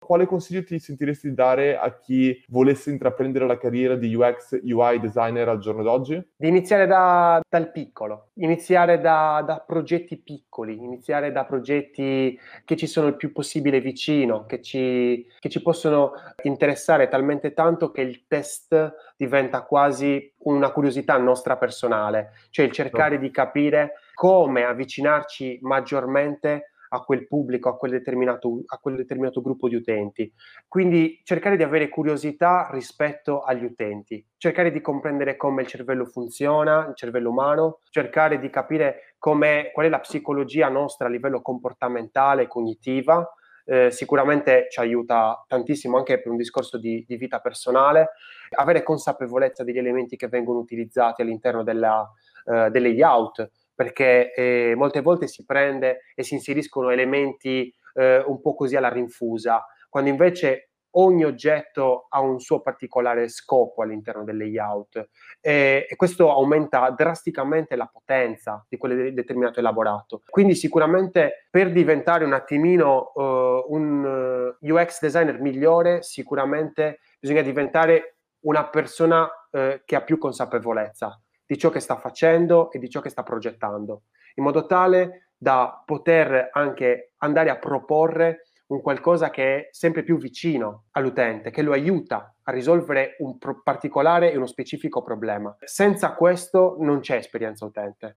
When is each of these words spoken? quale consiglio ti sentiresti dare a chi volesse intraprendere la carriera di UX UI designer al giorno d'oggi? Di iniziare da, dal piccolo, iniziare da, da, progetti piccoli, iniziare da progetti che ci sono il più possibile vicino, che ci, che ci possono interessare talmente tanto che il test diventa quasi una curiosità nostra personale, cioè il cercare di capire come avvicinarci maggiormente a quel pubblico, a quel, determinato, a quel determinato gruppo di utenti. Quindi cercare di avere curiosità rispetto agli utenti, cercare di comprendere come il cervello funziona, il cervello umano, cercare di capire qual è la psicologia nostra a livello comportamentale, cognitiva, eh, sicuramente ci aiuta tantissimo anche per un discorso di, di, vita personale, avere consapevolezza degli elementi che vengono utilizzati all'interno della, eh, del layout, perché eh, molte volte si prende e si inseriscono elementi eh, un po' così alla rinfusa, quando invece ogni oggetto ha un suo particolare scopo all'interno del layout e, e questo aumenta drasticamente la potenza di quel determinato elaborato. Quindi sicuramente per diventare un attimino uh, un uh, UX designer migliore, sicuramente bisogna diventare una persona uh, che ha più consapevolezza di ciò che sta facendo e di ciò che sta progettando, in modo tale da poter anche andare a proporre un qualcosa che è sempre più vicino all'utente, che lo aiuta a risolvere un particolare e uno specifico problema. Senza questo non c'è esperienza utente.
quale 0.00 0.26
consiglio 0.26 0.64
ti 0.64 0.78
sentiresti 0.78 1.32
dare 1.34 1.78
a 1.78 1.96
chi 1.98 2.42
volesse 2.48 2.90
intraprendere 2.90 3.46
la 3.46 3.58
carriera 3.58 3.94
di 3.94 4.12
UX 4.14 4.58
UI 4.62 4.98
designer 4.98 5.48
al 5.48 5.58
giorno 5.60 5.82
d'oggi? 5.82 6.20
Di 6.34 6.48
iniziare 6.48 6.86
da, 6.86 7.40
dal 7.48 7.70
piccolo, 7.70 8.30
iniziare 8.34 9.00
da, 9.00 9.42
da, 9.46 9.62
progetti 9.64 10.16
piccoli, 10.16 10.76
iniziare 10.76 11.30
da 11.30 11.44
progetti 11.44 12.36
che 12.64 12.76
ci 12.76 12.86
sono 12.86 13.06
il 13.06 13.16
più 13.16 13.30
possibile 13.30 13.80
vicino, 13.80 14.46
che 14.46 14.60
ci, 14.62 15.26
che 15.38 15.48
ci 15.48 15.62
possono 15.62 16.12
interessare 16.42 17.08
talmente 17.08 17.52
tanto 17.52 17.90
che 17.90 18.00
il 18.00 18.26
test 18.26 18.94
diventa 19.16 19.62
quasi 19.62 20.32
una 20.38 20.72
curiosità 20.72 21.16
nostra 21.18 21.56
personale, 21.56 22.32
cioè 22.50 22.64
il 22.64 22.72
cercare 22.72 23.18
di 23.18 23.30
capire 23.30 23.92
come 24.14 24.64
avvicinarci 24.64 25.58
maggiormente 25.62 26.70
a 26.92 27.00
quel 27.00 27.26
pubblico, 27.26 27.68
a 27.68 27.76
quel, 27.76 27.92
determinato, 27.92 28.62
a 28.66 28.78
quel 28.78 28.96
determinato 28.96 29.40
gruppo 29.40 29.68
di 29.68 29.74
utenti. 29.74 30.32
Quindi 30.66 31.20
cercare 31.24 31.56
di 31.56 31.62
avere 31.62 31.88
curiosità 31.88 32.68
rispetto 32.72 33.42
agli 33.42 33.64
utenti, 33.64 34.24
cercare 34.36 34.70
di 34.70 34.80
comprendere 34.80 35.36
come 35.36 35.62
il 35.62 35.68
cervello 35.68 36.04
funziona, 36.06 36.86
il 36.88 36.94
cervello 36.94 37.30
umano, 37.30 37.78
cercare 37.90 38.38
di 38.38 38.50
capire 38.50 39.14
qual 39.18 39.40
è 39.42 39.88
la 39.88 40.00
psicologia 40.00 40.68
nostra 40.68 41.06
a 41.06 41.10
livello 41.10 41.42
comportamentale, 41.42 42.46
cognitiva, 42.46 43.28
eh, 43.64 43.90
sicuramente 43.90 44.66
ci 44.68 44.80
aiuta 44.80 45.44
tantissimo 45.46 45.96
anche 45.96 46.20
per 46.20 46.32
un 46.32 46.36
discorso 46.36 46.78
di, 46.78 47.04
di, 47.06 47.16
vita 47.16 47.38
personale, 47.38 48.10
avere 48.56 48.82
consapevolezza 48.82 49.62
degli 49.62 49.78
elementi 49.78 50.16
che 50.16 50.28
vengono 50.28 50.58
utilizzati 50.58 51.22
all'interno 51.22 51.62
della, 51.62 52.10
eh, 52.46 52.70
del 52.70 52.82
layout, 52.82 53.48
perché 53.80 54.34
eh, 54.34 54.74
molte 54.76 55.00
volte 55.00 55.26
si 55.26 55.46
prende 55.46 56.00
e 56.14 56.22
si 56.22 56.34
inseriscono 56.34 56.90
elementi 56.90 57.74
eh, 57.94 58.18
un 58.18 58.42
po' 58.42 58.54
così 58.54 58.76
alla 58.76 58.90
rinfusa, 58.90 59.64
quando 59.88 60.10
invece 60.10 60.72
ogni 60.96 61.24
oggetto 61.24 62.04
ha 62.10 62.20
un 62.20 62.40
suo 62.40 62.60
particolare 62.60 63.30
scopo 63.30 63.82
all'interno 63.82 64.22
del 64.22 64.36
layout 64.36 65.08
e, 65.40 65.86
e 65.88 65.96
questo 65.96 66.30
aumenta 66.30 66.90
drasticamente 66.90 67.74
la 67.74 67.86
potenza 67.90 68.62
di 68.68 68.76
quel 68.76 69.14
determinato 69.14 69.60
elaborato. 69.60 70.24
Quindi 70.28 70.54
sicuramente 70.56 71.46
per 71.48 71.72
diventare 71.72 72.26
un 72.26 72.34
attimino 72.34 73.12
uh, 73.14 73.64
un 73.68 74.56
uh, 74.60 74.74
UX 74.74 75.00
designer 75.00 75.40
migliore, 75.40 76.02
sicuramente 76.02 76.98
bisogna 77.18 77.40
diventare 77.40 78.16
una 78.40 78.68
persona 78.68 79.22
uh, 79.22 79.80
che 79.86 79.96
ha 79.96 80.02
più 80.02 80.18
consapevolezza 80.18 81.18
di 81.50 81.58
ciò 81.58 81.68
che 81.68 81.80
sta 81.80 81.96
facendo 81.96 82.70
e 82.70 82.78
di 82.78 82.88
ciò 82.88 83.00
che 83.00 83.08
sta 83.08 83.24
progettando, 83.24 84.02
in 84.36 84.44
modo 84.44 84.66
tale 84.66 85.30
da 85.36 85.82
poter 85.84 86.50
anche 86.52 87.14
andare 87.16 87.50
a 87.50 87.58
proporre 87.58 88.44
un 88.68 88.80
qualcosa 88.80 89.30
che 89.30 89.56
è 89.56 89.68
sempre 89.72 90.04
più 90.04 90.16
vicino 90.16 90.84
all'utente, 90.92 91.50
che 91.50 91.62
lo 91.62 91.72
aiuta 91.72 92.36
a 92.44 92.52
risolvere 92.52 93.16
un 93.18 93.36
particolare 93.64 94.30
e 94.30 94.36
uno 94.36 94.46
specifico 94.46 95.02
problema. 95.02 95.52
Senza 95.64 96.14
questo 96.14 96.76
non 96.78 97.00
c'è 97.00 97.16
esperienza 97.16 97.64
utente. 97.64 98.18